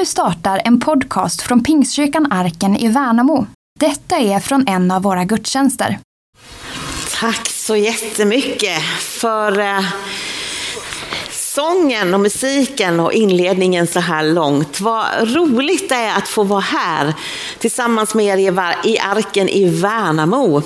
[0.00, 3.46] Nu startar en podcast från Pingstkyrkan Arken i Värnamo.
[3.80, 5.98] Detta är från en av våra gudstjänster.
[7.20, 9.84] Tack så jättemycket för eh,
[11.30, 14.80] sången och musiken och inledningen så här långt.
[14.80, 17.14] Vad roligt det är att få vara här
[17.58, 20.62] tillsammans med er i Arken i Värnamo.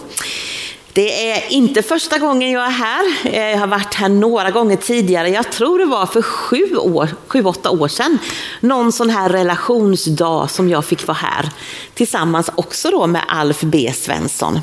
[0.95, 3.30] Det är inte första gången jag är här.
[3.52, 5.28] Jag har varit här några gånger tidigare.
[5.28, 8.18] Jag tror det var för sju, år, sju åtta år sedan.
[8.60, 11.48] Någon sån här relationsdag som jag fick vara här.
[11.95, 14.60] Tillsammans också då med Alf B Svensson.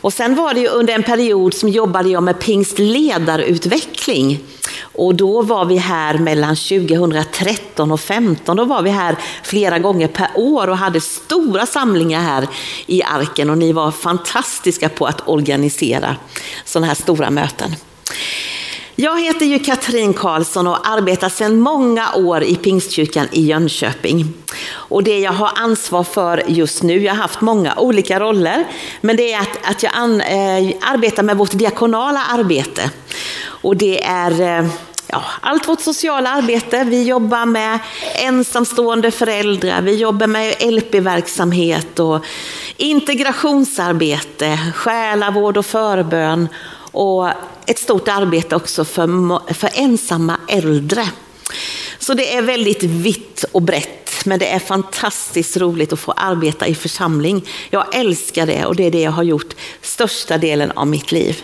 [0.00, 4.40] Och sen var det ju under en period som jobbade jag med pingstledarutveckling.
[4.92, 8.56] Och då var vi här mellan 2013 och 2015.
[8.56, 12.48] Då var vi här flera gånger per år och hade stora samlingar här
[12.86, 13.50] i Arken.
[13.50, 16.16] Och ni var fantastiska på att organisera
[16.64, 17.76] sådana här stora möten.
[18.96, 24.32] Jag heter ju Katrin Karlsson och arbetar sedan många år i Pingstkyrkan i Jönköping.
[24.70, 28.64] Och det jag har ansvar för just nu, jag har haft många olika roller,
[29.00, 32.90] men det är att, att jag an, eh, arbetar med vårt diakonala arbete.
[33.46, 34.66] Och det är eh,
[35.06, 36.84] ja, allt vårt sociala arbete.
[36.84, 37.78] Vi jobbar med
[38.14, 42.24] ensamstående föräldrar, vi jobbar med LP-verksamhet och
[42.76, 46.48] integrationsarbete, själavård och förbön
[46.94, 47.28] och
[47.66, 51.08] ett stort arbete också för, för ensamma äldre.
[51.98, 56.66] Så det är väldigt vitt och brett, men det är fantastiskt roligt att få arbeta
[56.66, 57.44] i församling.
[57.70, 61.42] Jag älskar det och det är det jag har gjort största delen av mitt liv.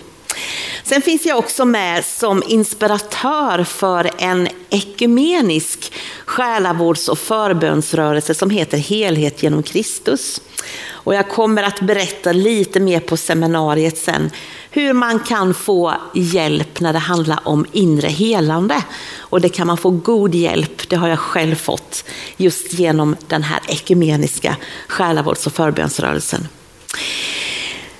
[0.84, 5.92] Sen finns jag också med som inspiratör för en ekumenisk
[6.24, 10.40] själavårds och förbönsrörelse som heter Helhet genom Kristus.
[10.88, 14.30] Och jag kommer att berätta lite mer på seminariet sen
[14.70, 18.82] hur man kan få hjälp när det handlar om inre helande.
[19.18, 22.04] Och det kan man få god hjälp, det har jag själv fått,
[22.36, 24.56] just genom den här ekumeniska
[24.88, 26.48] själavårds och förbönsrörelsen.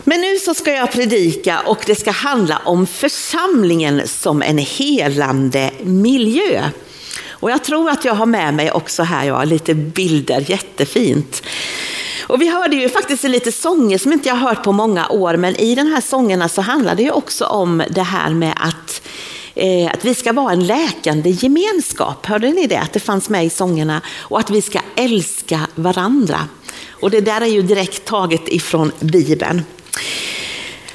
[0.05, 5.71] Men nu så ska jag predika och det ska handla om församlingen som en helande
[5.83, 6.71] miljö.
[7.28, 11.43] Och jag tror att jag har med mig också här, jag har lite bilder, jättefint.
[12.27, 15.37] Och vi hörde ju faktiskt lite sånger som inte jag har hört på många år,
[15.37, 19.03] men i de här sångerna så handlar det ju också om det här med att
[19.55, 22.27] eh, att vi ska vara en läkande gemenskap.
[22.27, 22.81] Hörde ni det?
[22.81, 24.00] Att det fanns med i sångerna.
[24.19, 26.39] Och att vi ska älska varandra.
[26.91, 29.62] Och det där är ju direkt taget ifrån Bibeln.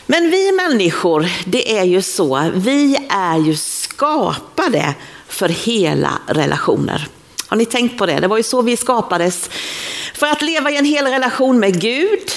[0.05, 4.93] Men vi människor, det är ju så, vi är ju skapade
[5.27, 7.07] för hela relationer.
[7.47, 8.19] Har ni tänkt på det?
[8.19, 9.49] Det var ju så vi skapades.
[10.13, 12.31] För att leva i en hel relation med Gud,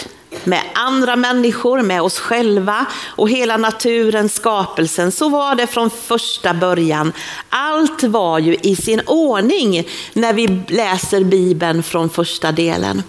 [0.45, 5.12] med andra människor, med oss själva och hela naturen, skapelsen.
[5.12, 7.12] Så var det från första början.
[7.49, 13.03] Allt var ju i sin ordning när vi läser Bibeln från första delen.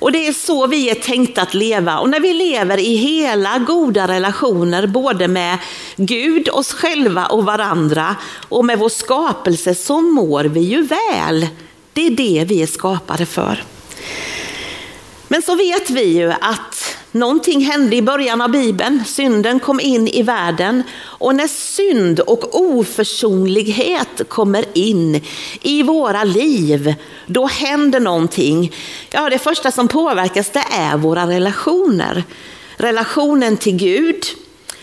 [0.00, 1.98] Och det är så vi är tänkta att leva.
[1.98, 5.58] Och när vi lever i hela goda relationer, både med
[5.96, 8.16] Gud, oss själva och varandra
[8.48, 11.48] och med vår skapelse, så mår vi ju väl.
[11.92, 13.62] Det är det vi är skapade för.
[15.32, 19.04] Men så vet vi ju att någonting hände i början av Bibeln.
[19.06, 25.20] Synden kom in i världen och när synd och oförsonlighet kommer in
[25.62, 26.94] i våra liv,
[27.26, 28.74] då händer någonting.
[29.10, 32.24] Ja, det första som påverkas det är våra relationer.
[32.76, 34.24] Relationen till Gud.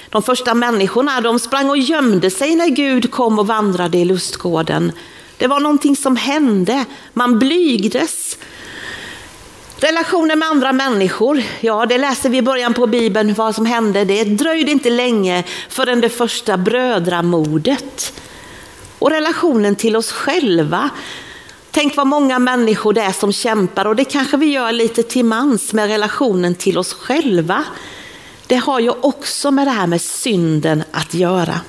[0.10, 4.92] De första människorna de sprang och gömde sig när Gud kom och vandrade i lustgården.
[5.38, 6.86] Det var någonting som hände.
[7.14, 8.38] Man blygdes.
[9.80, 14.06] Relationer med andra människor, ja det läser vi i början på Bibeln vad som hände.
[14.06, 18.14] Det dröjde inte länge förrän det första brödramordet.
[19.00, 20.90] Och relationen till oss själva.
[21.72, 25.26] Tänk vad många människor det är som kämpar och det kanske vi gör lite till
[25.26, 27.64] mans med relationen till oss själva.
[28.48, 31.60] Det har ju också med det här med synden att göra.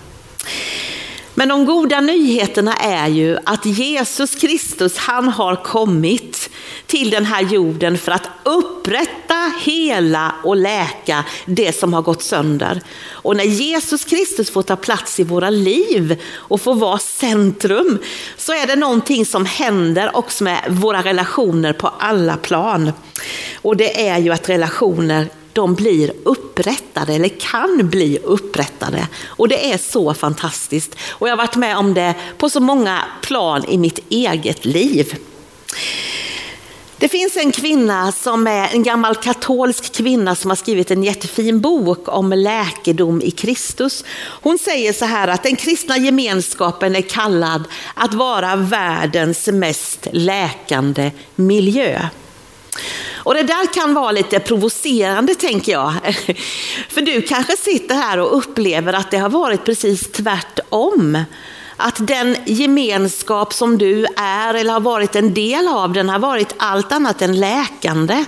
[1.38, 6.50] Men de goda nyheterna är ju att Jesus Kristus, han har kommit
[6.86, 12.80] till den här jorden för att upprätta, hela och läka det som har gått sönder.
[13.10, 17.98] Och när Jesus Kristus får ta plats i våra liv och får vara centrum
[18.36, 22.92] så är det någonting som händer också med våra relationer på alla plan.
[23.62, 29.08] Och det är ju att relationer de blir upprättade eller kan bli upprättade.
[29.26, 30.96] Och det är så fantastiskt.
[31.10, 35.18] Och jag har varit med om det på så många plan i mitt eget liv.
[37.00, 41.60] Det finns en kvinna som är en gammal katolsk kvinna som har skrivit en jättefin
[41.60, 44.04] bok om läkedom i Kristus.
[44.18, 47.64] Hon säger så här att den kristna gemenskapen är kallad
[47.94, 52.08] att vara världens mest läkande miljö.
[53.14, 55.92] Och det där kan vara lite provocerande tänker jag.
[56.88, 61.24] För du kanske sitter här och upplever att det har varit precis tvärtom
[61.76, 66.54] att den gemenskap som du är eller har varit en del av, den har varit
[66.56, 68.24] allt annat än läkande.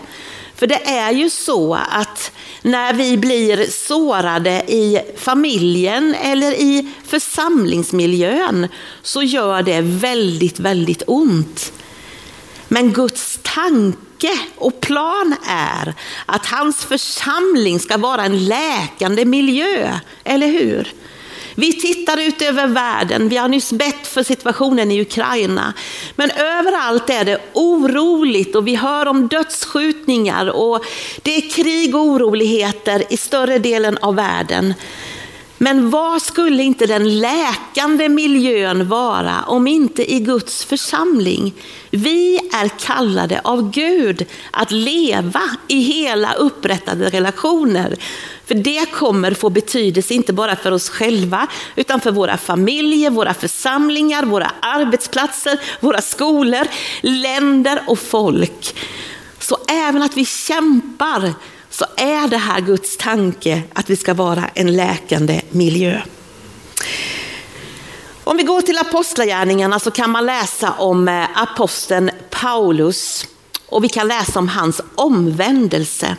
[0.56, 2.32] För det är ju så att
[2.62, 8.68] när vi blir sårade i familjen eller i församlingsmiljön
[9.02, 11.72] så gör det väldigt, väldigt ont.
[12.72, 15.94] Men Guds tanke och plan är
[16.26, 20.92] att hans församling ska vara en läkande miljö, eller hur?
[21.54, 25.72] Vi tittar ut över världen, vi har nyss bett för situationen i Ukraina.
[26.16, 30.84] Men överallt är det oroligt och vi hör om dödsskjutningar och
[31.22, 34.74] det är krig och oroligheter i större delen av världen.
[35.62, 41.54] Men vad skulle inte den läkande miljön vara om inte i Guds församling?
[41.90, 47.96] Vi är kallade av Gud att leva i hela upprättade relationer.
[48.46, 51.46] För det kommer få betydelse inte bara för oss själva
[51.76, 56.66] utan för våra familjer, våra församlingar, våra arbetsplatser, våra skolor,
[57.00, 58.76] länder och folk.
[59.38, 61.34] Så även att vi kämpar
[61.70, 66.00] så är det här Guds tanke att vi ska vara en läkande miljö.
[68.24, 73.26] Om vi går till apostlagärningarna så kan man läsa om eh, aposteln Paulus
[73.66, 76.16] och vi kan läsa om hans omvändelse.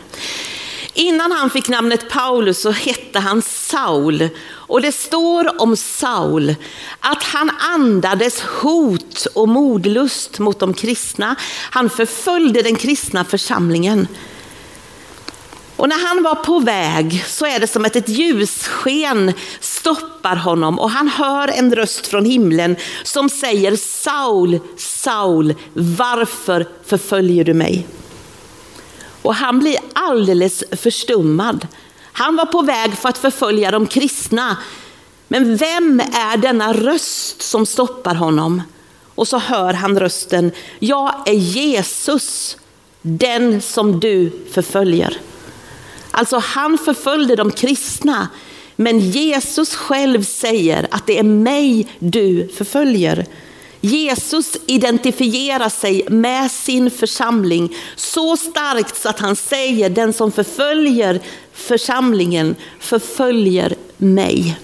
[0.94, 4.30] Innan han fick namnet Paulus så hette han Saul.
[4.44, 6.56] Och det står om Saul
[7.00, 11.36] att han andades hot och modlust mot de kristna.
[11.72, 14.08] Han förföljde den kristna församlingen.
[15.82, 20.80] Och när han var på väg så är det som att ett ljussken stoppar honom
[20.80, 27.88] och han hör en röst från himlen som säger Saul, Saul, varför förföljer du mig?
[29.22, 31.68] Och han blir alldeles förstummad.
[32.12, 34.58] Han var på väg för att förfölja de kristna.
[35.28, 38.62] Men vem är denna röst som stoppar honom?
[39.16, 42.58] Och så hör han rösten, jag är Jesus,
[43.02, 45.18] den som du förföljer.
[46.12, 48.28] Alltså han förföljde de kristna,
[48.76, 53.26] men Jesus själv säger att det är mig du förföljer.
[53.82, 61.22] Jesus identifierar sig med sin församling så starkt så att han säger den som förföljer
[61.54, 64.58] församlingen förföljer mig.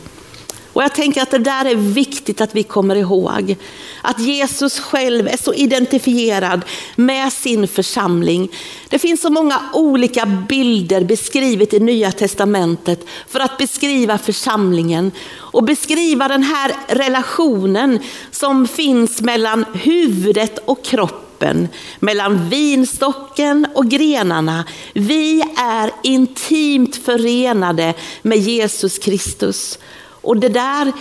[0.77, 3.55] Och jag tänker att det där är viktigt att vi kommer ihåg.
[4.01, 6.61] Att Jesus själv är så identifierad
[6.95, 8.49] med sin församling.
[8.89, 15.63] Det finns så många olika bilder beskrivet i Nya Testamentet för att beskriva församlingen och
[15.63, 17.99] beskriva den här relationen
[18.31, 21.67] som finns mellan huvudet och kroppen
[21.99, 24.65] mellan vinstocken och grenarna.
[24.93, 29.79] Vi är intimt förenade med Jesus Kristus.
[30.27, 30.93] Och det där,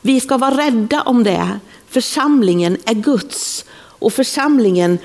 [0.00, 1.60] vi ska vara rädda om det.
[1.88, 4.98] Församlingen är Guds och församlingen,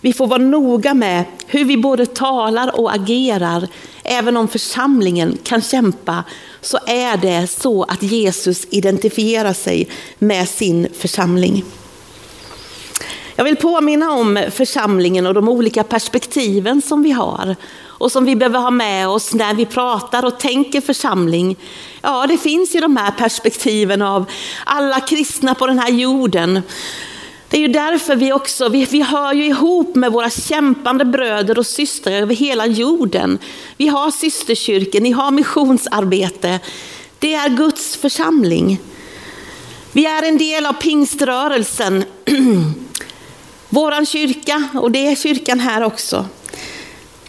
[0.00, 3.68] vi får vara noga med hur vi både talar och agerar.
[4.02, 6.24] Även om församlingen kan kämpa
[6.60, 9.88] så är det så att Jesus identifierar sig
[10.18, 11.64] med sin församling.
[13.36, 17.56] Jag vill påminna om församlingen och de olika perspektiven som vi har
[17.98, 21.56] och som vi behöver ha med oss när vi pratar och tänker församling.
[22.02, 24.24] Ja, det finns ju de här perspektiven av
[24.64, 26.62] alla kristna på den här jorden.
[27.48, 31.58] Det är ju därför vi också, vi, vi hör ju ihop med våra kämpande bröder
[31.58, 33.38] och systrar över hela jorden.
[33.76, 36.60] Vi har systerkyrkan, ni har missionsarbete.
[37.18, 38.80] Det är Guds församling.
[39.92, 42.04] Vi är en del av pingströrelsen,
[43.68, 46.26] våran kyrka och det är kyrkan här också.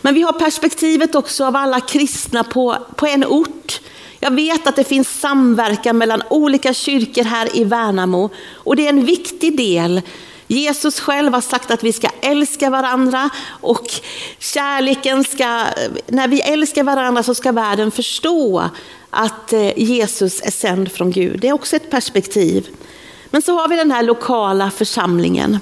[0.06, 3.82] Men vi har perspektivet också av alla kristna på, på en ort.
[4.20, 8.90] Jag vet att det finns samverkan mellan olika kyrkor här i Värnamo och det är
[8.90, 10.02] en viktig del.
[10.48, 13.86] Jesus själv har sagt att vi ska älska varandra och
[14.40, 15.66] kärleken ska,
[16.08, 18.70] när vi älskar varandra så ska världen förstå
[19.10, 21.40] att eh, Jesus är sänd från Gud.
[21.40, 22.68] Det är också ett perspektiv.
[23.30, 25.60] Men så har vi den här lokala församlingen.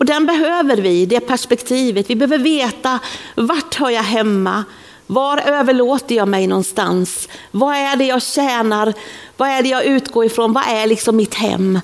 [0.00, 2.10] Och den behöver vi, det perspektivet.
[2.10, 2.98] Vi behöver veta
[3.34, 4.64] vart hör jag hemma?
[5.06, 7.28] Var överlåter jag mig någonstans?
[7.50, 8.94] Vad är det jag tjänar?
[9.36, 10.52] Vad är det jag utgår ifrån?
[10.52, 11.80] Vad är liksom mitt hem?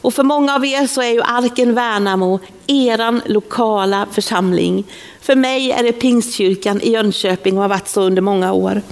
[0.00, 4.84] Och för många av er så är ju Arken Värnamo eran lokala församling.
[5.20, 8.82] För mig är det Pingstkyrkan i Jönköping och har varit så under många år.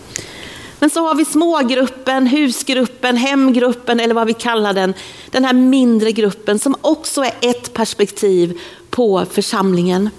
[0.79, 4.95] Men så har vi smågruppen, husgruppen, hemgruppen eller vad vi kallar den.
[5.31, 10.11] Den här mindre gruppen som också är ett perspektiv på församlingen.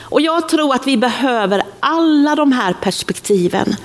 [0.00, 3.76] Och jag tror att vi behöver alla de här perspektiven.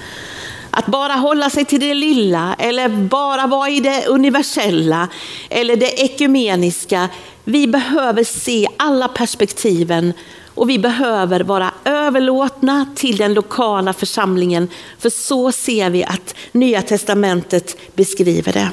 [0.70, 5.08] Att bara hålla sig till det lilla eller bara vara i det universella
[5.50, 7.10] eller det ekumeniska.
[7.44, 10.14] Vi behöver se alla perspektiven
[10.62, 14.68] och vi behöver vara överlåtna till den lokala församlingen.
[15.00, 18.72] För så ser vi att Nya Testamentet beskriver det.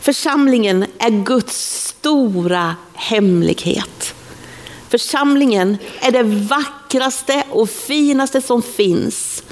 [0.00, 4.14] Församlingen är Guds stora hemlighet.
[4.88, 9.42] Församlingen är det vackraste och finaste som finns.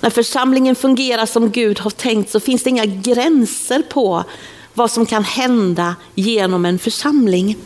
[0.00, 4.24] När församlingen fungerar som Gud har tänkt så finns det inga gränser på
[4.74, 7.56] vad som kan hända genom en församling.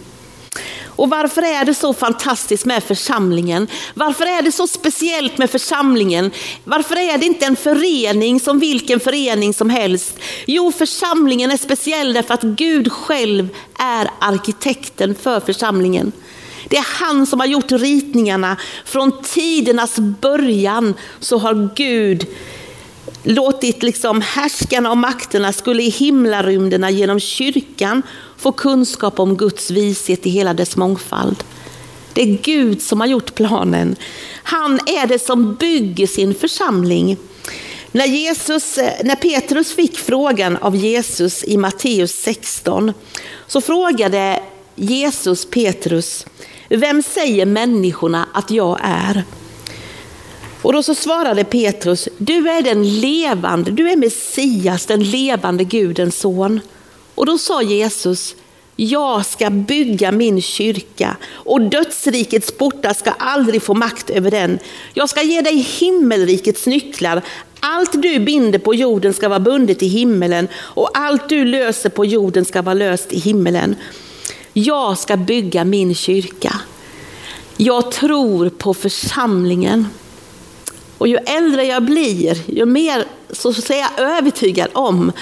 [0.86, 3.68] Och varför är det så fantastiskt med församlingen?
[3.94, 6.30] Varför är det så speciellt med församlingen?
[6.64, 10.18] Varför är det inte en förening som vilken förening som helst?
[10.46, 13.48] Jo, församlingen är speciell därför att Gud själv
[13.78, 16.12] är arkitekten för församlingen.
[16.68, 18.56] Det är han som har gjort ritningarna.
[18.84, 22.26] Från tidernas början så har Gud
[23.22, 28.02] låtit liksom härskarna och makterna skulle i himlarymderna genom kyrkan
[28.38, 31.44] få kunskap om Guds vishet i hela dess mångfald.
[32.12, 33.96] Det är Gud som har gjort planen.
[34.42, 37.16] Han är det som bygger sin församling.
[37.92, 42.92] När, Jesus, eh, när Petrus fick frågan av Jesus i Matteus 16
[43.46, 44.42] så frågade
[44.74, 46.26] Jesus Petrus,
[46.68, 49.24] vem säger människorna att jag är?
[50.62, 56.18] Och då så svarade Petrus, du är den levande, du är Messias, den levande Gudens
[56.18, 56.60] son.
[57.18, 58.34] Och då sa Jesus,
[58.76, 64.58] jag ska bygga min kyrka och dödsrikets portar ska aldrig få makt över den.
[64.94, 67.22] Jag ska ge dig himmelrikets nycklar.
[67.60, 72.04] Allt du binder på jorden ska vara bundet i himmelen och allt du löser på
[72.04, 73.76] jorden ska vara löst i himmelen.
[74.52, 76.60] Jag ska bygga min kyrka.
[77.56, 79.86] Jag tror på församlingen.
[80.98, 85.12] Och ju äldre jag blir, ju mer så är jag övertygad om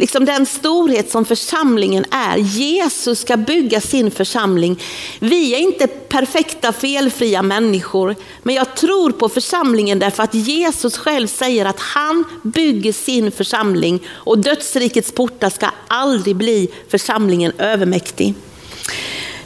[0.00, 2.36] liksom den storhet som församlingen är.
[2.36, 4.82] Jesus ska bygga sin församling.
[5.18, 11.26] Vi är inte perfekta, felfria människor, men jag tror på församlingen därför att Jesus själv
[11.26, 18.34] säger att han bygger sin församling och dödsrikets portar ska aldrig bli församlingen övermäktig.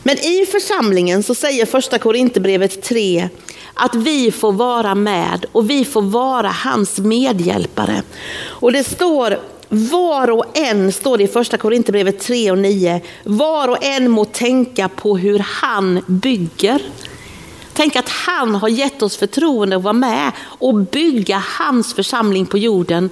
[0.03, 3.29] Men i församlingen så säger första Korinthierbrevet 3
[3.75, 8.03] att vi får vara med och vi får vara hans medhjälpare.
[8.43, 13.69] Och det står var och en, står det i första Korinthierbrevet 3 och 9, var
[13.69, 16.83] och en må tänka på hur han bygger.
[17.73, 22.59] Tänk att han har gett oss förtroende att vara med och bygga hans församling på
[22.59, 23.11] jorden.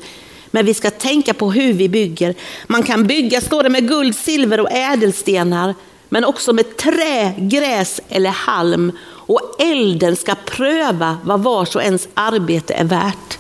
[0.50, 2.34] Men vi ska tänka på hur vi bygger.
[2.66, 5.74] Man kan bygga, står det, med guld, silver och ädelstenar
[6.08, 8.92] men också med trä, gräs eller halm.
[9.08, 13.38] Och elden ska pröva vad vars och ens arbete är värt.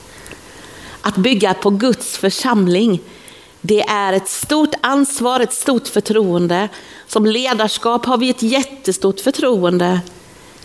[1.02, 3.00] Att bygga på Guds församling,
[3.60, 6.68] det är ett stort ansvar, ett stort förtroende.
[7.06, 10.00] Som ledarskap har vi ett jättestort förtroende.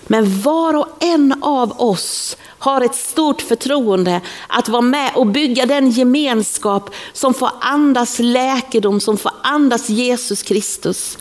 [0.07, 5.65] Men var och en av oss har ett stort förtroende att vara med och bygga
[5.65, 11.17] den gemenskap som får andas läkedom, som får andas Jesus Kristus.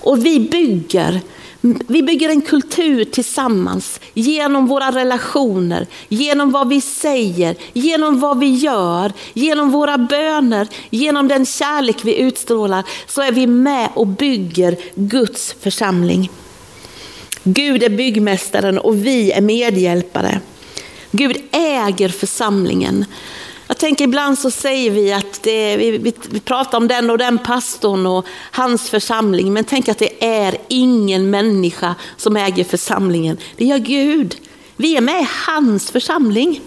[0.00, 1.20] Och vi bygger,
[1.66, 8.54] vi bygger en kultur tillsammans genom våra relationer, genom vad vi säger, genom vad vi
[8.54, 14.76] gör, genom våra böner, genom den kärlek vi utstrålar så är vi med och bygger
[14.94, 16.30] Guds församling.
[17.42, 20.40] Gud är byggmästaren och vi är medhjälpare.
[21.10, 23.04] Gud äger församlingen.
[23.66, 27.18] Jag tänker ibland så säger vi att det, vi, vi, vi, pratar om den och
[27.18, 29.52] den pastorn och hans församling.
[29.52, 33.36] Men tänk att det är ingen människa som äger församlingen.
[33.56, 34.36] Det gör Gud.
[34.76, 36.60] Vi är med i hans församling.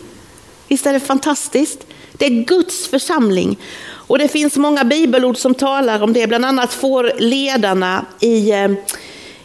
[0.67, 1.87] Visst är det fantastiskt?
[2.13, 3.59] Det är Guds församling.
[3.87, 6.27] Och det finns många bibelord som talar om det.
[6.27, 8.71] Bland annat får ledarna i, eh,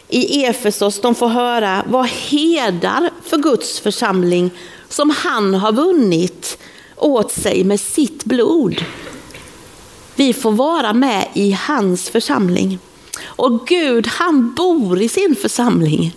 [0.09, 4.51] i Efesos, de får höra vad hedar för Guds församling
[4.89, 6.57] som han har vunnit
[6.95, 8.85] åt sig med sitt blod.
[10.15, 12.79] Vi får vara med i hans församling.
[13.23, 16.15] Och Gud han bor i sin församling.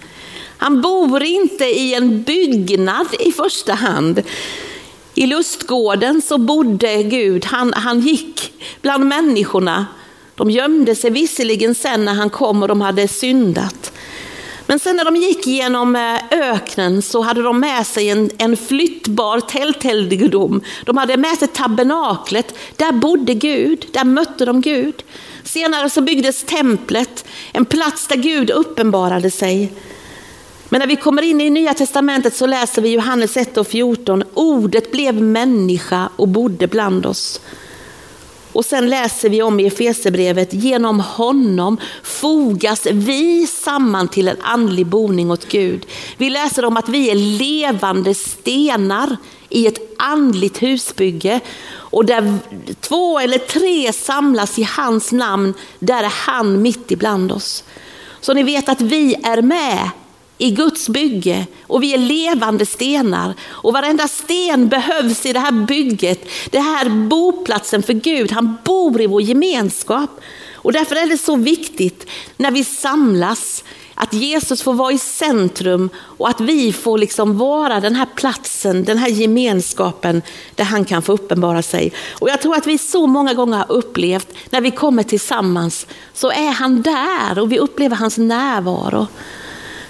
[0.59, 4.23] Han bor inte i en byggnad i första hand.
[5.15, 8.53] I lustgården så bodde Gud, han, han gick
[8.83, 9.87] bland människorna
[10.35, 13.93] De gömde sig visserligen sen när han kom och de hade syndat.
[14.67, 18.57] Men sen när de gick genom eh, öknen så hade de med sig en, en
[18.57, 20.61] flyttbar tältelddom.
[20.85, 22.55] De hade med sig tabernaklet.
[22.77, 25.03] Där bodde Gud, där mötte de Gud.
[25.45, 29.73] Senare så byggdes templet, en plats där Gud uppenbarade sig.
[30.69, 34.25] Men när vi kommer in i Nya Testamentet så läser vi Johannes 1 och 14.
[34.35, 37.41] Ordet blev människa och bodde bland oss.
[38.57, 44.87] Och sen läser vi om i Efesebrevet, genom honom fogas vi samman till en andlig
[44.87, 45.87] boning åt Gud.
[46.17, 49.17] Vi läser om att vi är levande stenar
[49.49, 51.41] i ett andligt husbygge.
[51.69, 52.39] Och där
[52.81, 57.65] två eller tre samlas i hans namn, där är han mitt ibland oss.
[58.21, 59.91] Så ni vet att vi är med
[60.39, 63.35] i Guds bygge och vi är levande stenar.
[63.45, 68.33] Och varenda sten behövs i det här bygget, det här boplatsen för Gud.
[68.33, 70.11] Han bor i vår gemenskap.
[70.55, 73.65] Och därför är det så viktigt när vi samlas
[73.95, 78.85] att Jesus får vara i centrum och att vi får liksom vara den här platsen,
[78.85, 80.23] den här gemenskapen
[80.55, 81.93] där han kan få uppenbara sig.
[82.19, 86.31] Och jag tror att vi så många gånger har upplevt när vi kommer tillsammans så
[86.31, 89.07] är han där och vi upplever hans närvaro.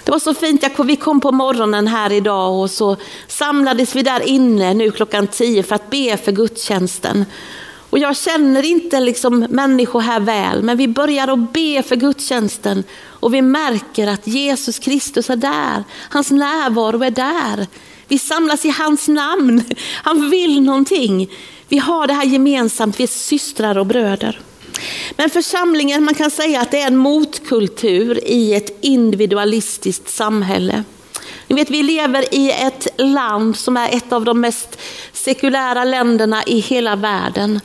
[0.07, 2.97] Det var så fint, vi kom på morgonen här idag och så
[3.27, 7.25] samlades vi där inne nu klockan tio för att be för gudstjänsten.
[7.89, 12.83] Och jag känner inte liksom människor här väl, men vi börjar att be för gudstjänsten
[13.03, 15.83] och vi märker att Jesus Kristus är där.
[16.09, 17.67] Hans närvaro är där.
[18.07, 19.63] Vi samlas i hans namn.
[20.03, 21.31] Han vill någonting.
[21.67, 24.41] Vi har det här gemensamt, vi är systrar och bröder.
[25.11, 30.83] Men församlingen, man kan säga att det är en motkultur i ett individualistiskt samhälle.
[31.47, 34.79] Ni vet, vi lever i ett land som är ett av de mest
[35.13, 37.59] sekulära länderna i hela världen.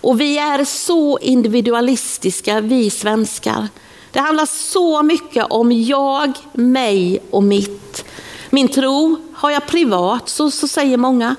[0.00, 3.68] Och vi är så individualistiska, vi svenskar.
[4.12, 8.04] Det handlar så mycket om jag, mig och mitt.
[8.50, 11.36] Min tro har jag privat, så, så säger många.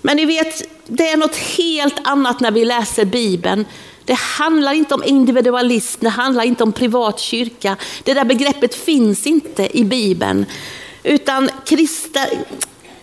[0.00, 3.64] Men ni vet, det är något helt annat när vi läser Bibeln.
[4.04, 7.76] Det handlar inte om individualism, det handlar inte om privat kyrka.
[8.02, 10.46] Det där begreppet finns inte i Bibeln.
[11.02, 12.20] Utan krista,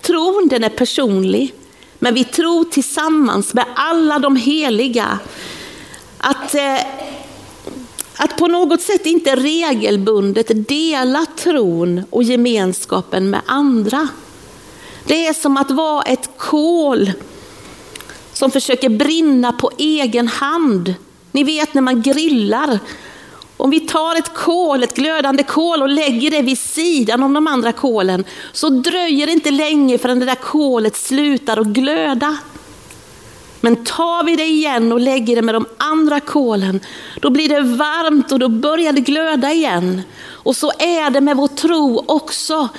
[0.01, 1.53] tron den är personlig.
[1.99, 5.19] Men vi tror tillsammans med alla de heliga.
[6.17, 6.79] Att, eh,
[8.15, 14.07] att på något sätt inte regelbundet dela tron och gemenskapen med andra.
[15.05, 17.11] Det är som att vara ett kol
[18.39, 20.93] som försöker brinna på egen hand.
[21.31, 22.79] Ni vet när man grillar.
[23.57, 27.47] Om vi tar ett kol, ett glödande kol och lägger det vid sidan om de
[27.47, 32.37] andra kolen så dröjer det inte länge förrän det där kolet slutar att glöda.
[33.61, 36.79] Men tar vi det igen och lägger det med de andra kolen,
[37.21, 40.01] då blir det varmt och då börjar det glöda igen.
[40.27, 42.69] Och så är det med vår tro också.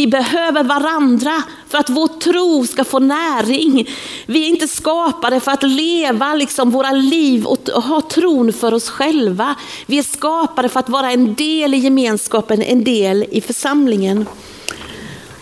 [0.00, 3.88] Vi behöver varandra för att vår tro ska få näring.
[4.26, 8.90] Vi är inte skapade för att leva liksom våra liv och ha tron för oss
[8.90, 9.54] själva.
[9.86, 14.26] Vi är skapade för att vara en del i gemenskapen, en del i församlingen.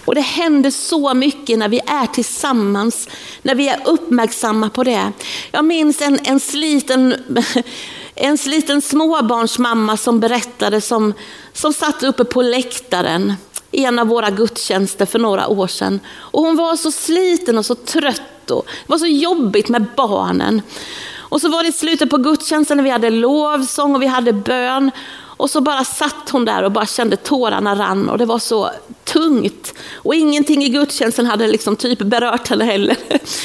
[0.05, 3.09] Och det händer så mycket när vi är tillsammans,
[3.43, 5.13] när vi är uppmärksamma på det.
[5.51, 7.15] Jag minns en, en sliten
[8.15, 11.15] en sliten småbarnsmamma som berättade, som,
[11.53, 13.35] som satt uppe på läktaren
[13.71, 16.01] i en av våra gudstjänster för några år sedan.
[16.17, 20.63] Och hon var så sliten och så trött och det var så jobbigt med barnen.
[21.17, 24.91] Och så var det slutet på gudstjänsten när vi hade lovsång och vi hade bön.
[25.39, 28.71] Och så bara satt hon där och bara kände tårarna rann och det var så
[29.05, 29.75] tungt.
[29.95, 32.97] Och ingenting i gudstjänsten hade liksom typ berört henne heller.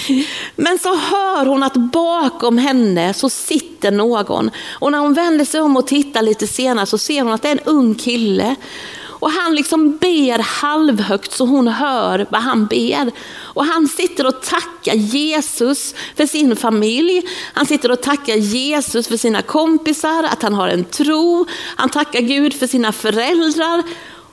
[0.55, 4.51] Men så hör hon att bakom henne så sitter någon.
[4.69, 7.47] Och när hon vänder sig om och tittar lite senare så ser hon att det
[7.47, 8.55] är en ung kille.
[9.23, 13.11] Och han liksom ber halvhögt så hon hör vad han ber.
[13.39, 17.21] Och han sitter och tackar Jesus för sin familj.
[17.53, 21.45] Han sitter och tackar Jesus för sina kompisar, att han har en tro.
[21.75, 23.83] Han tackar Gud för sina föräldrar.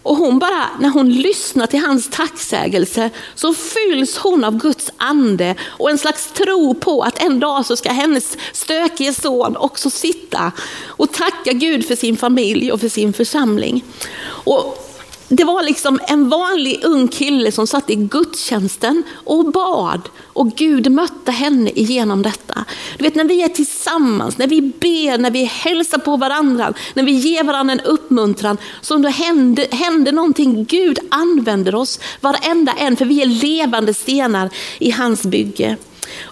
[0.03, 5.55] Och hon bara, när hon lyssnar till hans tacksägelse så fylls hon av Guds ande
[5.63, 10.53] och en slags tro på att en dag så ska hennes stökige son också sitta
[10.87, 13.85] och tacka Gud för sin familj och för sin församling.
[14.25, 14.89] Och
[15.33, 20.09] det var liksom en vanlig ung kille som satt i gudstjänsten och bad.
[20.25, 22.64] Och Gud mötte henne igenom detta.
[22.99, 27.03] Du vet när vi är tillsammans, när vi ber, när vi hälsar på varandra, när
[27.03, 30.64] vi ger varandra en uppmuntran, så då händer, händer någonting.
[30.64, 35.77] Gud använder oss, varenda en, för vi är levande stenar i hans bygge.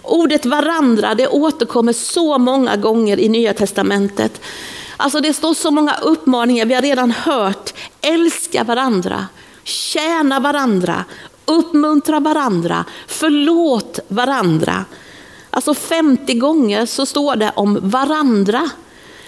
[0.01, 4.41] Ordet varandra det återkommer så många gånger i Nya Testamentet.
[5.01, 7.73] Alltså det står så många uppmaningar, vi har redan hört.
[8.01, 9.27] Älska varandra,
[9.63, 11.05] tjäna varandra,
[11.45, 14.85] uppmuntra varandra, förlåt varandra.
[15.49, 18.69] Alltså 50 gånger så står det om varandra.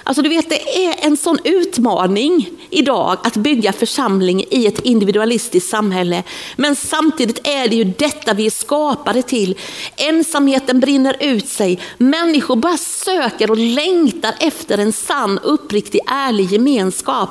[0.04, 5.70] Alltså du vet, det är en sån utmaning idag att bygga församling i ett individualistiskt
[5.70, 6.24] samhälle.
[6.56, 9.56] Men samtidigt är det ju detta vi är skapade till.
[9.96, 11.80] Ensamheten brinner ut sig.
[11.98, 17.30] Människor bara söker och längtar efter en sann, uppriktig, ärlig gemenskap.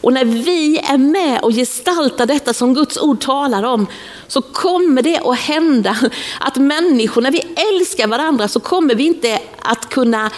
[0.00, 3.86] Och när vi är med och gestaltar detta som Guds ord talar om,
[4.26, 5.96] så kommer det att hända
[6.40, 7.42] att människor, när vi
[7.72, 10.30] älskar varandra, så kommer vi inte att kunna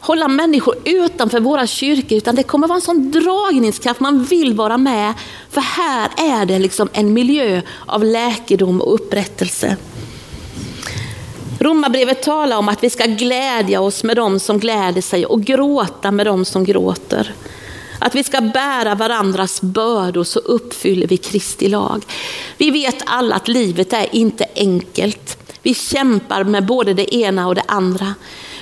[0.00, 4.78] hålla människor utanför våra kyrkor, utan det kommer vara en sån dragningskraft, man vill vara
[4.78, 5.14] med.
[5.50, 9.76] För här är det liksom en miljö av läkedom och upprättelse.
[11.58, 16.10] Romarbrevet talar om att vi ska glädja oss med dem som gläder sig och gråta
[16.10, 17.34] med dem som gråter.
[17.98, 22.04] Att vi ska bära varandras bördor så uppfyller vi Kristi lag.
[22.56, 25.38] Vi vet alla att livet är inte enkelt.
[25.62, 28.14] Vi kämpar med både det ena och det andra.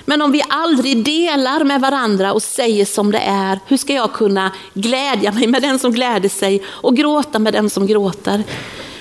[0.09, 4.13] Men om vi aldrig delar med varandra och säger som det är, hur ska jag
[4.13, 8.43] kunna glädja mig med den som gläder sig och gråta med den som gråter?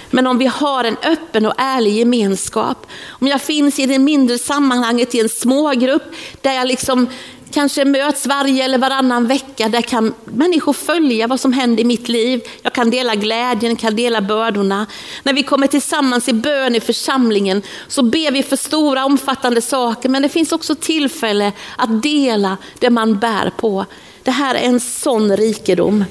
[0.09, 4.37] Men om vi har en öppen och ärlig gemenskap, om jag finns i det mindre
[4.37, 6.03] sammanhanget i en smågrupp
[6.41, 7.07] där jag liksom
[7.53, 9.69] kanske möts varje eller varannan vecka.
[9.69, 12.41] Där kan människor följa vad som händer i mitt liv.
[12.61, 14.85] Jag kan dela glädjen, kan dela bördorna.
[15.23, 20.09] När vi kommer tillsammans i bön i församlingen så ber vi för stora omfattande saker.
[20.09, 23.85] Men det finns också tillfälle att dela det man bär på.
[24.23, 26.05] Det här är en sån rikedom.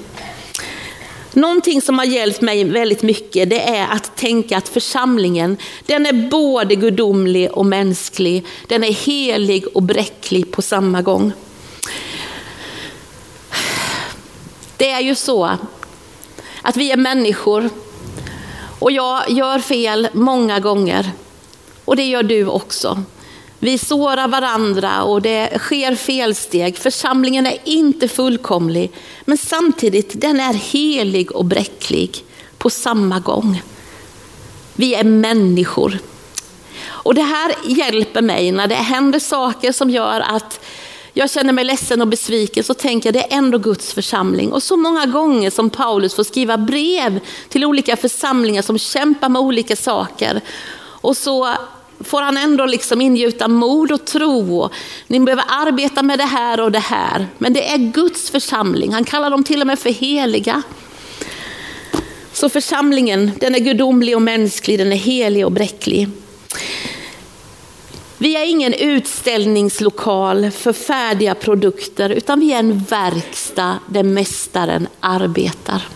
[1.37, 6.29] Någonting som har hjälpt mig väldigt mycket det är att tänka att församlingen den är
[6.29, 8.45] både gudomlig och mänsklig.
[8.67, 11.31] Den är helig och bräcklig på samma gång.
[14.77, 15.57] Det är ju så
[16.61, 17.69] att vi är människor
[18.79, 21.11] och jag gör fel många gånger.
[21.85, 23.03] Och det gör du också.
[23.67, 26.77] Vi sårar varandra och det sker felsteg.
[26.77, 28.91] Församlingen är inte fullkomlig,
[29.25, 32.23] men samtidigt den är helig och bräcklig
[32.57, 33.61] på samma gång.
[34.75, 35.99] Vi är människor.
[36.85, 40.59] Och det här hjälper mig när det händer saker som gör att
[41.13, 44.51] jag känner mig ledsen och besviken så tänker jag det är ändå Guds församling.
[44.51, 49.41] Och så många gånger som Paulus får skriva brev till olika församlingar som kämpar med
[49.41, 50.41] olika saker.
[50.79, 51.55] Och så
[51.99, 54.59] får han ändå liksom ingjuta mod och tro.
[54.59, 54.73] Och
[55.07, 57.27] ni behöver arbeta med det här och det här.
[57.37, 58.93] Men det är Guds församling.
[58.93, 60.63] Han kallar dem till och med för heliga.
[62.33, 66.09] Så församlingen, den är gudomlig och mänsklig, den är helig och bräcklig.
[68.17, 75.87] Vi är ingen utställningslokal för färdiga produkter, utan vi är en verkstad där mästaren arbetar.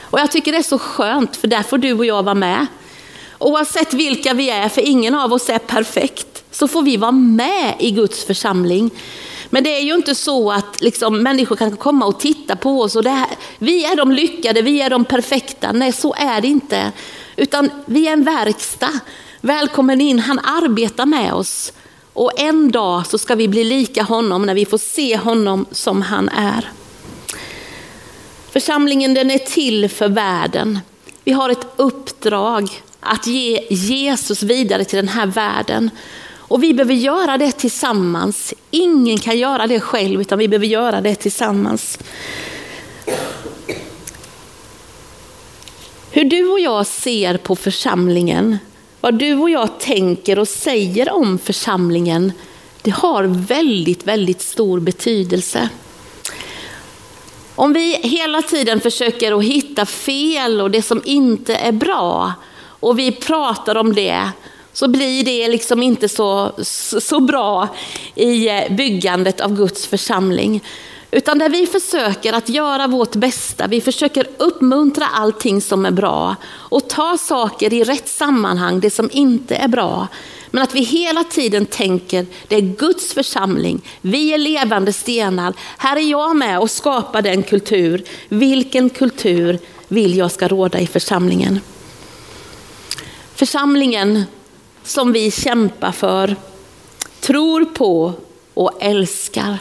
[0.00, 2.66] Och jag tycker det är så skönt, för där får du och jag vara med.
[3.38, 7.74] Oavsett vilka vi är, för ingen av oss är perfekt, så får vi vara med
[7.78, 8.90] i Guds församling.
[9.50, 12.96] Men det är ju inte så att liksom, människor kan komma och titta på oss
[12.96, 15.72] och det här, vi är de lyckade, vi är de perfekta.
[15.72, 16.92] Nej, så är det inte.
[17.36, 19.00] Utan vi är en verkstad.
[19.40, 21.72] Välkommen in, han arbetar med oss.
[22.12, 26.02] Och en dag så ska vi bli lika honom när vi får se honom som
[26.02, 26.70] han är.
[28.52, 30.78] Församlingen den är till för världen.
[31.24, 35.90] Vi har ett uppdrag att ge Jesus vidare till den här världen.
[36.48, 38.54] Och vi behöver göra det tillsammans.
[38.70, 41.98] Ingen kan göra det själv, utan vi behöver göra det tillsammans.
[46.10, 48.58] Hur du och jag ser på församlingen,
[49.00, 52.32] vad du och jag tänker och säger om församlingen,
[52.82, 55.68] det har väldigt, väldigt stor betydelse.
[57.54, 62.32] Om vi hela tiden försöker att hitta fel och det som inte är bra,
[62.86, 64.30] och vi pratar om det
[64.72, 66.52] så blir det liksom inte så,
[67.00, 67.68] så bra
[68.14, 70.64] i eh, byggandet av Guds församling.
[71.10, 76.36] Utan där vi försöker att göra vårt bästa, vi försöker uppmuntra allting som är bra
[76.46, 80.08] och ta saker i rätt sammanhang, det som inte är bra.
[80.50, 85.96] Men att vi hela tiden tänker, det är Guds församling, vi är levande stenar, här
[85.96, 88.04] är jag med och skapar den kultur.
[88.28, 91.60] Vilken kultur vill jag ska råda i församlingen?
[93.36, 94.24] Församlingen
[94.82, 96.36] som vi kämpar för,
[97.20, 98.12] tror på
[98.54, 99.58] och älskar.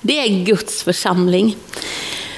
[0.00, 1.56] Det är Guds församling.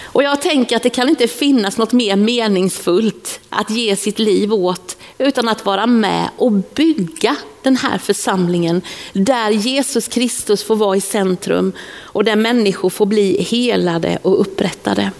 [0.04, 4.54] Och jag tänker att det kan inte finnas något mer meningsfullt att ge sitt liv
[4.54, 10.96] åt utan att vara med och bygga den här församlingen där Jesus Kristus får vara
[10.96, 15.10] i centrum och där människor får bli helade och upprättade.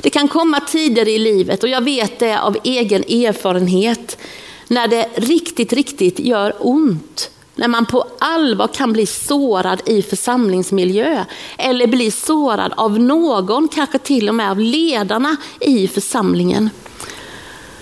[0.00, 4.18] Det kan komma tider i livet och jag vet det av egen erfarenhet
[4.68, 11.24] när det riktigt, riktigt gör ont när man på allvar kan bli sårad i församlingsmiljö
[11.58, 16.70] eller bli sårad av någon, kanske till och med av ledarna i församlingen.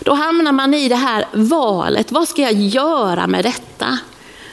[0.00, 3.98] Då hamnar man i det här valet, vad ska jag göra med detta?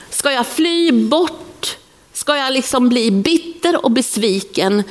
[0.09, 1.77] Ska jag fly bort?
[2.13, 4.83] Ska jag liksom bli bitter och besviken?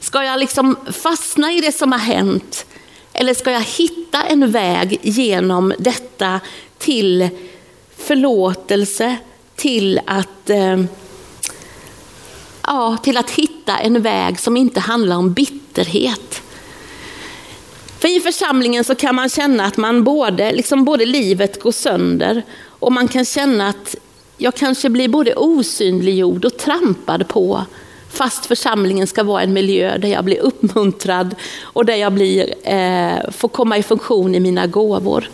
[0.00, 2.66] Ska jag liksom fastna i det som har hänt?
[3.12, 6.40] Eller ska jag hitta en väg genom detta
[6.78, 7.28] till
[7.96, 9.16] förlåtelse,
[9.56, 10.84] till att, eh,
[12.62, 16.42] ja, till att hitta en väg som inte handlar om bitterhet.
[17.98, 22.42] För i församlingen så kan man känna att man både, liksom både livet går sönder
[22.66, 23.96] och man kan känna att
[24.36, 27.64] jag kanske blir både osynliggjord och trampad på.
[28.10, 33.30] Fast församlingen ska vara en miljö där jag blir uppmuntrad och där jag blir, eh,
[33.30, 35.28] får komma i funktion i mina gåvor.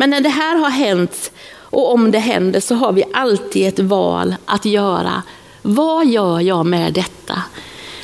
[0.00, 3.78] Men när det här har hänt och om det händer så har vi alltid ett
[3.78, 5.22] val att göra.
[5.62, 7.42] Vad gör jag med detta?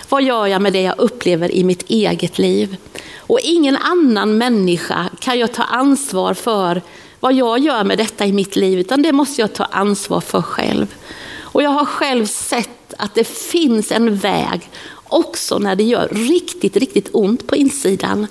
[0.08, 2.76] Vad gör jag med det jag upplever i mitt eget liv?
[3.18, 6.82] Och ingen annan människa kan jag ta ansvar för
[7.20, 10.42] vad jag gör med detta i mitt liv, utan det måste jag ta ansvar för
[10.42, 10.94] själv.
[11.40, 14.70] Och jag har själv sett att det finns en väg,
[15.04, 18.26] också när det gör riktigt, riktigt ont på insidan.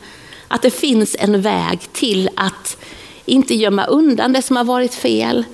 [0.47, 2.77] Att det finns en väg till att
[3.25, 5.45] inte gömma undan det som har varit fel,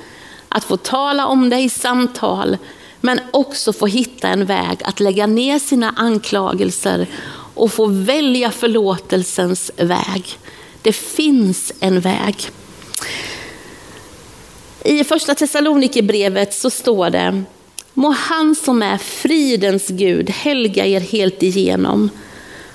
[0.49, 2.57] att få tala om det i samtal,
[3.01, 7.07] men också få hitta en väg att lägga ner sina anklagelser
[7.53, 10.37] och få välja förlåtelsens väg.
[10.81, 12.35] Det finns en väg.
[14.83, 17.43] I första Thessalonikerbrevet så står det,
[17.93, 22.09] må han som är fridens Gud helga er helt igenom.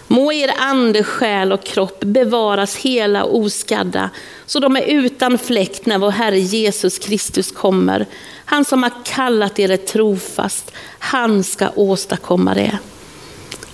[0.08, 4.10] Må er ande, själ och kropp bevaras hela och oskadda,
[4.46, 8.06] så de är utan fläkt när vår Herre Jesus Kristus kommer.
[8.44, 12.78] Han som har kallat er trofast, han ska åstadkomma det.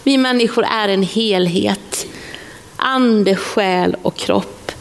[0.03, 2.07] Vi människor är en helhet,
[2.77, 4.73] ande, själ och kropp.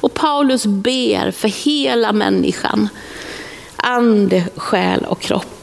[0.00, 2.88] Och Paulus ber för hela människan,
[3.76, 5.53] ande, själ och kropp.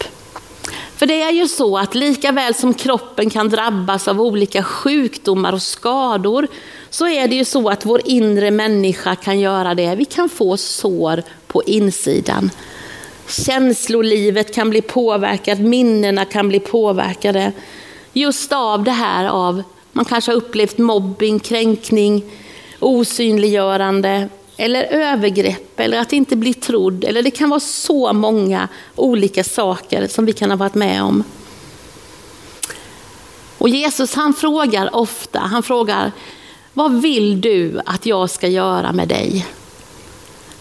[1.01, 5.53] För det är ju så att lika väl som kroppen kan drabbas av olika sjukdomar
[5.53, 6.47] och skador,
[6.89, 9.95] så är det ju så att vår inre människa kan göra det.
[9.95, 12.49] Vi kan få sår på insidan.
[13.27, 17.51] Känslolivet kan bli påverkat, minnena kan bli påverkade.
[18.13, 22.23] Just av det här av, man kanske har upplevt mobbing, kränkning,
[22.79, 24.29] osynliggörande
[24.61, 27.03] eller övergrepp eller att inte bli trodd.
[27.03, 31.23] Eller det kan vara så många olika saker som vi kan ha varit med om.
[33.57, 36.11] Och Jesus han frågar ofta, han frågar,
[36.73, 39.47] vad vill du att jag ska göra med dig?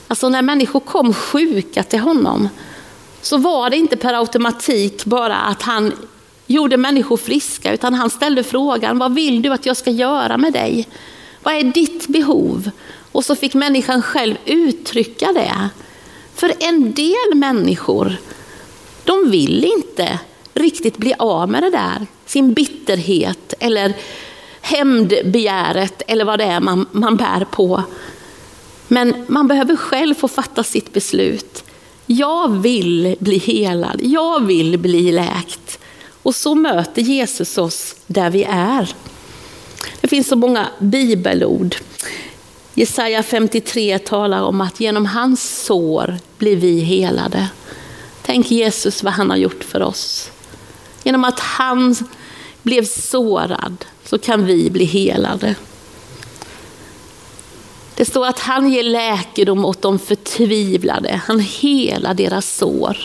[0.08, 2.48] Alltså när människor kom sjuka till honom
[3.22, 5.92] så var det inte per automatik bara att han
[6.46, 10.52] gjorde människor friska, utan han ställde frågan, vad vill du att jag ska göra med
[10.52, 10.88] dig?
[11.42, 12.70] Vad är ditt behov?
[13.12, 15.68] Och så fick människan själv uttrycka det.
[16.35, 18.16] För en del människor,
[19.05, 20.18] de vill inte
[20.55, 23.94] riktigt bli av med det där, sin bitterhet eller
[24.61, 27.83] hämndbegäret eller vad det är man, man bär på.
[28.88, 31.64] Men man behöver själv få fatta sitt beslut.
[32.07, 35.79] Jag vill bli helad, jag vill bli läkt.
[36.22, 38.94] Och så möter Jesus oss där vi är.
[40.10, 41.76] Det finns så många bibelord.
[42.74, 47.48] Jesaja 53 talar om att genom hans sår blir vi helade.
[48.22, 50.30] Tänk Jesus vad han har gjort för oss.
[51.02, 51.96] Genom att han
[52.62, 55.54] blev sårad så kan vi bli helade.
[57.94, 61.20] Det står att han ger läkedom åt de förtvivlade.
[61.26, 62.98] Han helar deras sår.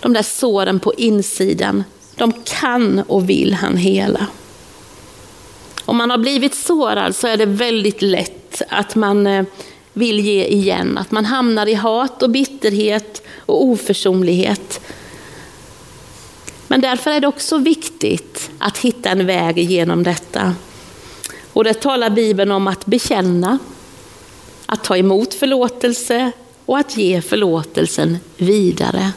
[0.00, 1.84] De där såren på insidan,
[2.16, 4.26] de kan och vill han hela.
[5.88, 9.44] Om man har blivit sårad så är det väldigt lätt att man eh,
[9.92, 10.98] vill ge igen.
[10.98, 14.80] Att man hamnar i hat och bitterhet och oförsonlighet.
[16.66, 20.54] Men därför är det också viktigt att hitta en väg genom detta.
[21.52, 23.58] Och det talar Bibeln om att bekänna,
[24.66, 26.32] att ta emot förlåtelse
[26.66, 29.12] och att ge förlåtelsen vidare.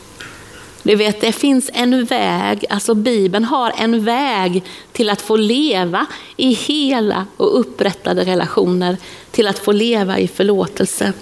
[0.84, 6.06] Du vet, det finns en väg, alltså Bibeln har en väg till att få leva
[6.38, 8.98] i hela och upprättade relationer,
[9.32, 11.14] till att få leva i förlåtelse.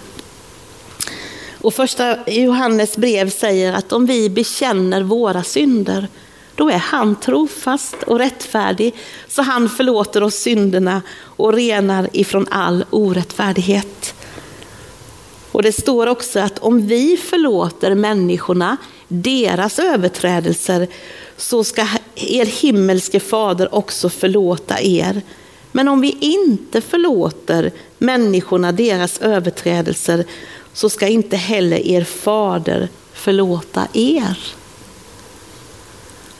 [1.61, 6.07] Och första Johannes brev säger att om vi bekänner våra synder,
[6.55, 8.95] då är han trofast och rättfärdig,
[9.27, 14.13] så han förlåter oss synderna och renar ifrån all orättfärdighet.
[15.51, 18.77] Och det står också att om vi förlåter människorna
[19.09, 20.87] deras överträdelser
[21.37, 25.21] så ska er himmelske fader också förlåta er.
[25.71, 30.25] Men om vi inte förlåter människorna deras överträdelser
[30.73, 34.37] så ska inte heller er fader förlåta er.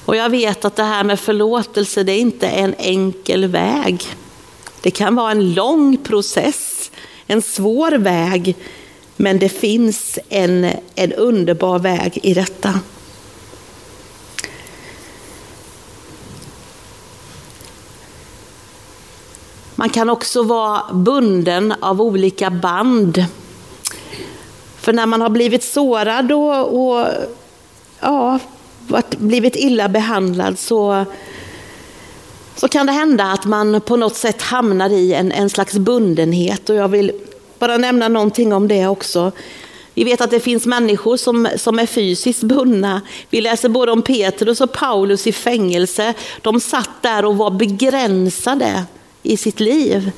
[0.06, 4.06] Och jag vet att det här med förlåtelse, det är inte en enkel väg.
[4.82, 6.92] Det kan vara en lång process,
[7.28, 8.56] en svår väg.
[9.22, 12.80] Men det finns en, en underbar väg i detta.
[19.76, 23.26] Man kan också vara bunden av olika band.
[24.78, 27.08] För när man har blivit sårad och, och
[28.00, 28.40] ja,
[29.18, 31.06] blivit illa behandlad så,
[32.56, 36.70] så kan det hända att man på något sätt hamnar i en, en slags bundenhet.
[36.70, 37.12] Och jag vill
[37.60, 39.32] bara nämna någonting om det också.
[39.94, 43.02] Vi vet att det finns människor som, som är fysiskt bundna.
[43.30, 46.14] Vi läser både om Petrus och Paulus i fängelse.
[46.42, 48.84] De satt där och var begränsade
[49.24, 50.12] i sitt liv.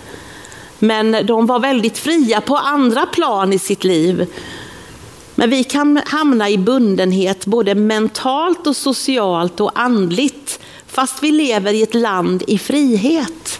[0.79, 4.27] Men de var väldigt fria på andra plan i sitt liv.
[5.35, 11.73] Men vi kan hamna i bundenhet både mentalt och socialt och andligt fast vi lever
[11.73, 13.59] i ett land i frihet.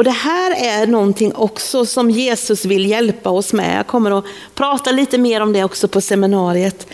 [0.00, 3.78] Och det här är någonting också som Jesus vill hjälpa oss med.
[3.78, 6.86] Jag kommer att prata lite mer om det också på seminariet.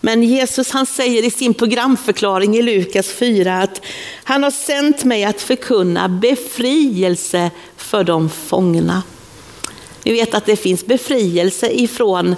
[0.00, 3.80] Men Jesus han säger i sin programförklaring i Lukas 4 att
[4.24, 9.02] han har sänt mig att förkunna befrielse för de fångna.
[10.02, 12.36] Vi vet att det finns befrielse ifrån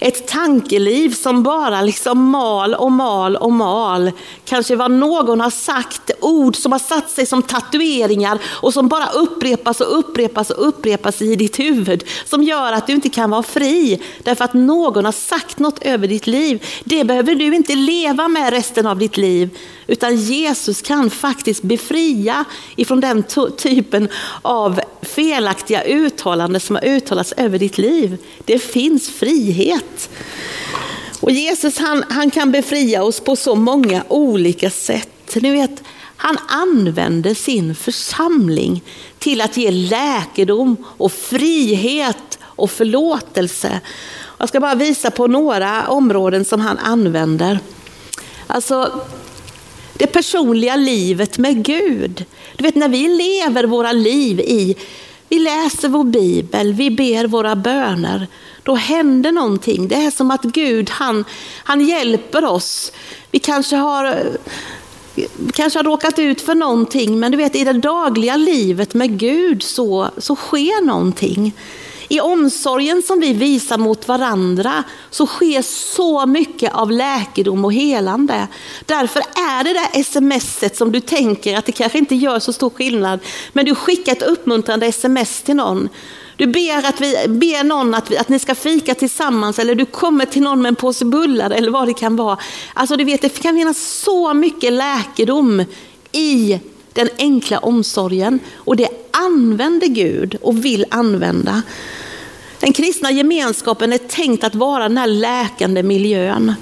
[0.00, 4.12] ett tankeliv som bara liksom mal och mal och mal.
[4.44, 9.10] Kanske vad någon har sagt, ord som har satt sig som tatueringar och som bara
[9.10, 12.04] upprepas och upprepas och upprepas i ditt huvud.
[12.24, 16.08] Som gör att du inte kan vara fri därför att någon har sagt något över
[16.08, 16.66] ditt liv.
[16.84, 19.50] Det behöver du inte leva med resten av ditt liv.
[19.86, 22.44] Utan Jesus kan faktiskt befria
[22.76, 23.24] ifrån den
[23.56, 24.08] typen
[24.42, 28.18] av felaktiga uttalanden som har uttalats över ditt liv.
[28.44, 29.84] Det finns frihet.
[31.20, 35.36] Och Jesus han, han kan befria oss på så många olika sätt.
[35.42, 35.82] Ni vet,
[36.16, 38.82] han använder sin församling
[39.18, 43.80] till att ge läkedom och frihet och förlåtelse.
[44.38, 47.58] Jag ska bara visa på några områden som han använder.
[48.46, 49.00] Alltså,
[49.94, 52.24] det personliga livet med Gud.
[52.56, 54.76] Du vet när vi lever våra liv i,
[55.28, 58.26] vi läser vår bibel, vi ber våra böner,
[58.68, 59.88] då händer någonting.
[59.88, 61.24] Det är som att Gud han,
[61.64, 62.92] han hjälper oss.
[63.30, 64.14] Vi kanske har
[65.52, 69.62] kanske har råkat ut för någonting, men du vet i det dagliga livet med Gud
[69.62, 71.52] så, så sker någonting.
[72.08, 78.48] I omsorgen som vi visar mot varandra så sker så mycket av läkedom och helande.
[78.86, 82.70] Därför är det där smset som du tänker att det kanske inte gör så stor
[82.70, 83.20] skillnad,
[83.52, 85.88] men du skickar ett uppmuntrande sms till någon.
[86.38, 89.84] Du ber, att vi, ber någon att, vi, att ni ska fika tillsammans eller du
[89.84, 92.38] kommer till någon med en påse bullar eller vad det kan vara.
[92.74, 95.64] Alltså du vet, det kan finnas så mycket läkedom
[96.12, 96.60] i
[96.92, 101.62] den enkla omsorgen och det använder Gud och vill använda.
[102.60, 106.54] Den kristna gemenskapen är tänkt att vara den här läkande miljön.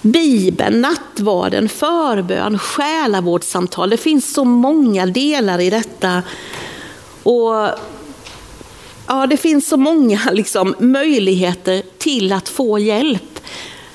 [0.00, 3.90] Bibeln, nattvarden, förbön, själavårdssamtal.
[3.90, 6.22] Det finns så många delar i detta.
[7.22, 7.68] Och
[9.10, 13.40] ja, Det finns så många liksom, möjligheter till att få hjälp.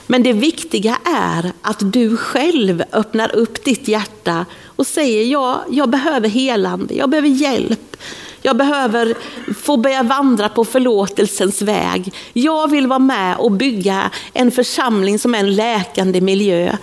[0.07, 5.89] Men det viktiga är att du själv öppnar upp ditt hjärta och säger ja, jag
[5.89, 7.97] behöver helande, jag behöver hjälp.
[8.41, 9.15] Jag behöver
[9.53, 12.13] få börja vandra på förlåtelsens väg.
[12.33, 16.77] Jag vill vara med och bygga en församling som är en läkande miljö.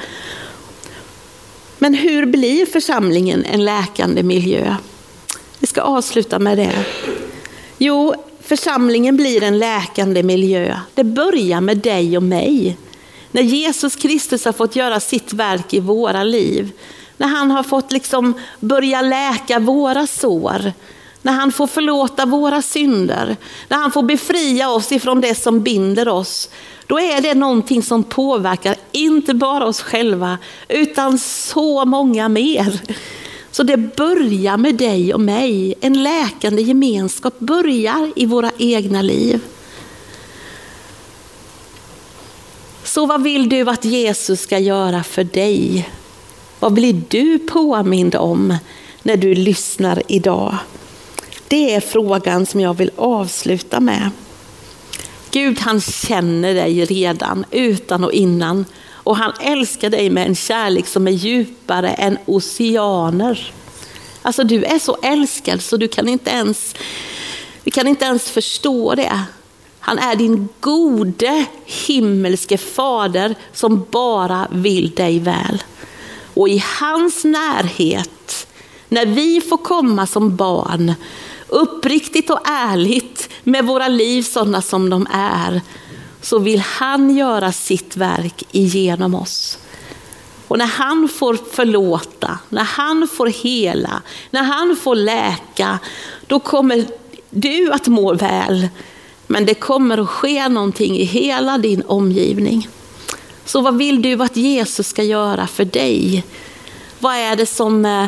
[1.78, 4.76] Men hur blir församlingen en läkande miljö?
[5.58, 6.84] Vi ska avsluta med det.
[7.84, 10.78] Jo, församlingen blir en läkande miljö.
[10.94, 12.78] Det börjar med dig och mig.
[13.30, 16.70] När Jesus Kristus har fått göra sitt verk i våra liv.
[17.16, 20.72] När han har fått liksom börja läka våra sår
[21.22, 23.36] när han får förlåta våra synder,
[23.68, 26.50] när han får befria oss ifrån det som binder oss,
[26.86, 32.80] då är det någonting som påverkar inte bara oss själva, utan så många mer.
[33.52, 35.74] Så det börjar med dig och mig.
[35.80, 39.40] En läkande gemenskap börjar i våra egna liv.
[42.84, 45.88] Så vad vill du att Jesus ska göra för dig?
[46.60, 48.56] Vad blir du påmind om
[49.02, 50.56] när du lyssnar idag?
[51.48, 54.10] Det är frågan som jag vill avsluta med.
[55.30, 58.64] Gud han känner dig redan utan och innan
[59.04, 63.52] och han älskar dig med en kärlek som är djupare än oceaner.
[64.22, 66.74] Alltså du är så älskad så du kan inte ens,
[67.64, 69.20] vi kan inte ens förstå det.
[69.80, 75.62] Han är din gode himmelske fader som bara vill dig väl.
[76.34, 78.46] Och i hans närhet,
[78.88, 80.94] när vi får komma som barn,
[81.48, 85.60] uppriktigt och ärligt med våra liv sådana som de är,
[86.22, 89.58] så vill han göra sitt verk igenom oss.
[90.48, 95.78] Och när han får förlåta, när han får hela, när han får läka,
[96.26, 96.86] då kommer
[97.30, 98.68] du att må väl.
[99.26, 102.68] Men det kommer att ske någonting i hela din omgivning.
[103.44, 106.24] Så vad vill du att Jesus ska göra för dig?
[106.98, 108.06] Vad är det som, eh,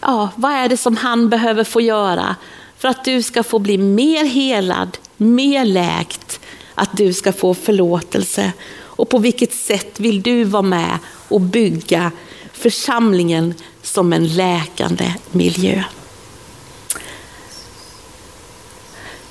[0.00, 2.36] ja, vad är det som han behöver få göra
[2.78, 6.40] för att du ska få bli mer helad, mer läkt,
[6.74, 8.52] att du ska få förlåtelse?
[8.80, 10.98] Och på vilket sätt vill du vara med
[11.28, 12.12] och bygga
[12.52, 15.84] församlingen som en läkande miljö?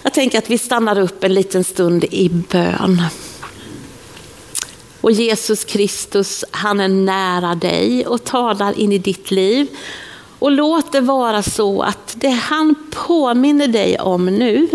[0.04, 3.02] Jag tänker att vi stannar upp en liten stund i bön.
[5.02, 9.68] Och Jesus Kristus, han är nära dig och talar in i ditt liv.
[10.40, 14.68] Och låt det vara så att det han påminner dig om nu,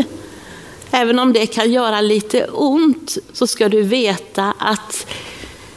[0.91, 5.07] även om det kan göra lite ont, så ska du veta att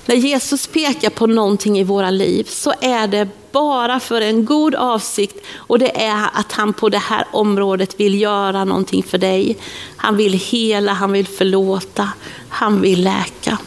[0.05, 4.75] när Jesus pekar på någonting i våra liv så är det bara för en god
[4.75, 9.57] avsikt och det är att han på det här området vill göra någonting för dig.
[9.97, 12.09] Han vill hela, han vill förlåta,
[12.49, 13.57] han vill läka.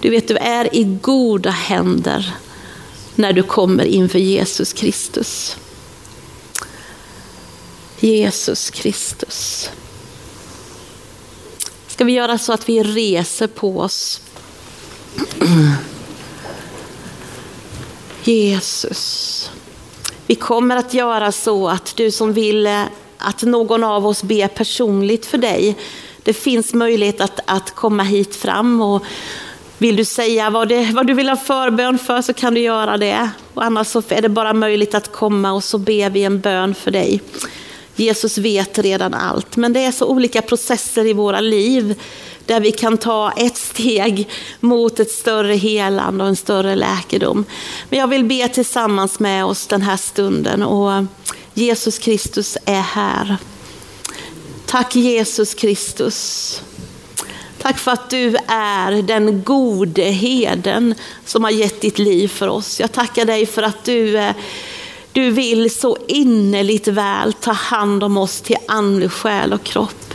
[0.00, 2.34] Du vet, du är i goda händer
[3.14, 5.56] när du kommer inför Jesus Kristus.
[8.00, 9.70] Jesus Kristus.
[11.94, 14.20] Ska vi göra så att vi reser på oss?
[18.24, 19.50] Jesus.
[20.26, 22.82] Vi kommer att göra så att du som vill eh,
[23.18, 25.76] att någon av oss ber personligt för dig,
[26.22, 29.04] det finns möjlighet att, att komma hit fram och
[29.78, 32.96] vill du säga vad, det, vad du vill ha förbön för så kan du göra
[32.96, 33.30] det.
[33.54, 36.74] Och annars så är det bara möjligt att komma och så ber vi en bön
[36.74, 37.20] för dig.
[37.96, 41.94] Jesus vet redan allt, men det är så olika processer i våra liv
[42.46, 44.28] där vi kan ta ett steg
[44.60, 47.44] mot ett större helande och en större läkedom.
[47.88, 51.04] Men jag vill be tillsammans med oss den här stunden och
[51.54, 53.36] Jesus Kristus är här.
[54.66, 56.60] Tack Jesus Kristus.
[57.64, 62.80] Tack för att du är den gode heden som har gett ditt liv för oss.
[62.80, 64.34] Jag tackar dig för att du, eh,
[65.14, 70.14] du vill så innerligt väl ta hand om oss till ande, själ och kropp.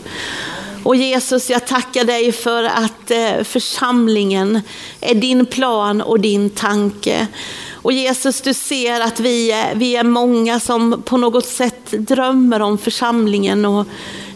[0.83, 4.61] Och Jesus, jag tackar dig för att eh, församlingen
[5.01, 7.27] är din plan och din tanke.
[7.73, 12.77] Och Jesus, du ser att vi, vi är många som på något sätt drömmer om
[12.77, 13.87] församlingen och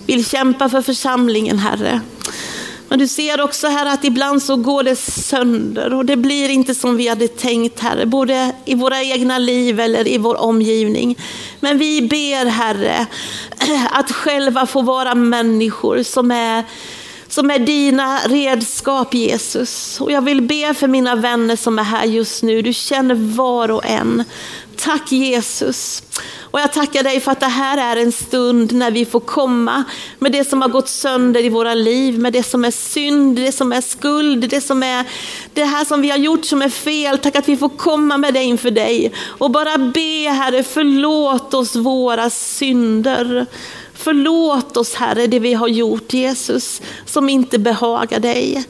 [0.05, 2.01] vill kämpa för församlingen, Herre.
[2.93, 6.75] Men du ser också här att ibland så går det sönder och det blir inte
[6.75, 11.17] som vi hade tänkt Herre, både i våra egna liv eller i vår omgivning.
[11.59, 13.05] Men vi ber Herre
[13.91, 16.63] att själva få vara människor som är
[17.27, 20.01] som är dina redskap Jesus.
[20.01, 22.61] Och jag vill be för mina vänner som är här just nu.
[22.61, 24.23] Du känner var och en.
[24.77, 26.03] Tack Jesus.
[26.53, 29.83] Och jag tackar dig för att det här är en stund när vi får komma
[30.19, 33.51] med det som har gått sönder i våra liv, med det som är synd, det
[33.51, 35.05] som är skuld, det som är
[35.53, 37.17] det här som vi har gjort som är fel.
[37.17, 41.75] Tack att vi får komma med det inför dig och bara be Herre, förlåt oss
[41.75, 43.45] våra synder.
[43.93, 48.65] Förlåt oss Herre det vi har gjort Jesus som inte behagar dig.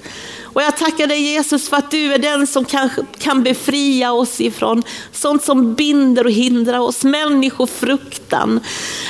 [0.53, 4.41] Och jag tackar dig Jesus för att du är den som kan, kan befria oss
[4.41, 8.59] ifrån sånt som binder och hindrar oss, människofruktan.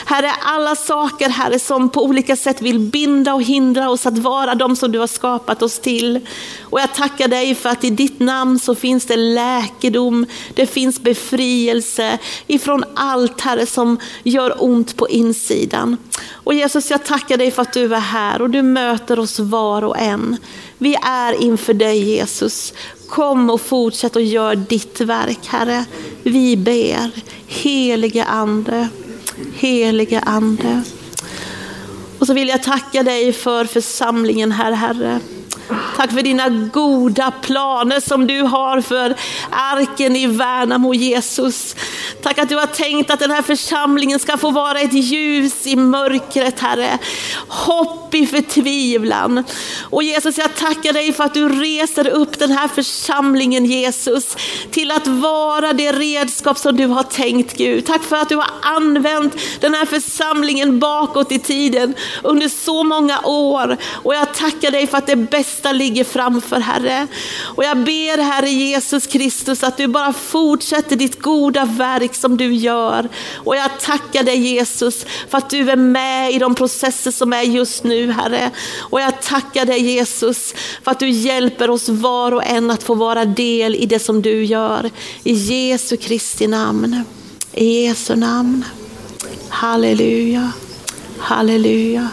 [0.06, 4.56] Herre, alla saker Herre som på olika sätt vill binda och hindra oss att vara
[4.56, 6.28] de som du har skapat oss till.
[6.62, 11.00] Och jag tackar dig för att i ditt namn så finns det läkedom, det finns
[11.00, 12.18] befrielse
[12.48, 15.98] ifrån allt Herre som gör ont på insidan.
[16.32, 19.84] Och Jesus, jag tackar dig för att du är här och du möter oss var
[19.84, 20.38] och en.
[20.78, 22.74] Vi är inför dig Jesus.
[23.10, 25.86] Kom och fortsätt och gör ditt verk Herre.
[26.24, 27.12] Vi ber,
[27.48, 28.88] helige Ande,
[29.56, 30.82] helige Ande.
[32.20, 35.20] Och så vill jag tacka dig för församlingen här Herre.
[35.98, 39.16] Tack för dina goda planer som du har för
[39.50, 41.76] arken i Värnamo Jesus.
[42.24, 45.76] Tack att du har tänkt att den här församlingen ska få vara ett ljus i
[45.76, 46.98] mörkret Herre.
[47.48, 49.44] Hopp i förtvivlan.
[49.90, 54.38] Och Jesus jag tackar dig för att du reser upp den här församlingen Jesus
[54.72, 57.86] till att vara det redskap som du har tänkt Gud.
[57.86, 63.20] Tack för att du har använt den här församlingen bakåt i tiden under så många
[63.24, 63.78] år.
[63.92, 67.08] Och jag tackar dig för att det bästa ligger framför Herre.
[67.56, 72.38] Och jag ber Herre Jesus Kristus att du bara fortsätter ditt goda verk verk som
[72.38, 73.10] du gör.
[73.46, 77.42] Och jag tackar dig Jesus för att du är med i de processer som är
[77.42, 78.52] just nu Herre.
[78.92, 80.54] Och jag tackar dig Jesus
[80.84, 84.22] för att du hjälper oss var och en att få vara del i det som
[84.22, 84.90] du gör.
[85.24, 87.04] I Jesu Kristi namn.
[87.54, 88.66] I Jesu namn.
[89.50, 90.52] Halleluja.
[91.20, 92.10] Halleluja.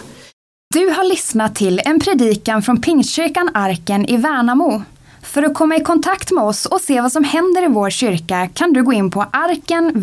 [0.74, 4.82] Du har lyssnat till en predikan från Pingstkyrkan Arken i Värnamo.
[5.30, 8.48] För att komma i kontakt med oss och se vad som händer i vår kyrka
[8.54, 9.94] kan du gå in på arkenvmo.se